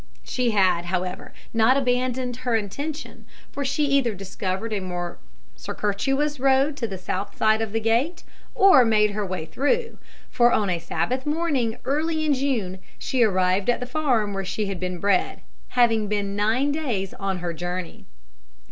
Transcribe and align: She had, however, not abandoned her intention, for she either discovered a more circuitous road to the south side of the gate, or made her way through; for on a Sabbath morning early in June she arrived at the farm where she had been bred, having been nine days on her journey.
She 0.23 0.49
had, 0.49 0.85
however, 0.85 1.31
not 1.53 1.77
abandoned 1.77 2.37
her 2.37 2.55
intention, 2.55 3.23
for 3.51 3.63
she 3.63 3.85
either 3.85 4.15
discovered 4.15 4.73
a 4.73 4.79
more 4.79 5.19
circuitous 5.55 6.39
road 6.39 6.75
to 6.77 6.87
the 6.87 6.97
south 6.97 7.37
side 7.37 7.61
of 7.61 7.71
the 7.71 7.79
gate, 7.79 8.23
or 8.55 8.83
made 8.83 9.11
her 9.11 9.23
way 9.23 9.45
through; 9.45 9.99
for 10.31 10.51
on 10.51 10.71
a 10.71 10.79
Sabbath 10.79 11.27
morning 11.27 11.77
early 11.85 12.25
in 12.25 12.33
June 12.33 12.79
she 12.97 13.21
arrived 13.21 13.69
at 13.69 13.79
the 13.79 13.85
farm 13.85 14.33
where 14.33 14.43
she 14.43 14.65
had 14.65 14.79
been 14.79 14.97
bred, 14.99 15.41
having 15.77 16.07
been 16.07 16.35
nine 16.35 16.71
days 16.71 17.13
on 17.13 17.37
her 17.37 17.53
journey. 17.53 18.07